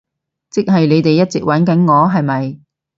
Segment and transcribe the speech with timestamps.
[0.49, 2.59] 即係你哋一直玩緊我，係咪？